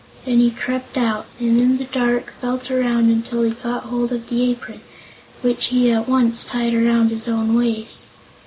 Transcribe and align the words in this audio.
Then 0.25 0.39
he 0.39 0.49
crept 0.49 0.97
out 0.97 1.27
and 1.39 1.61
in 1.61 1.77
the 1.77 1.83
dark 1.83 2.33
felt 2.41 2.71
around 2.71 3.11
until 3.11 3.43
he 3.43 3.51
got 3.51 3.83
hold 3.83 4.11
of 4.11 4.29
the 4.29 4.49
apron, 4.49 4.81
which 5.43 5.65
he 5.67 5.91
at 5.91 6.09
once 6.09 6.43
tied 6.43 6.73
around 6.73 7.11
his 7.11 7.27
own 7.27 7.53
waist. 7.55 8.07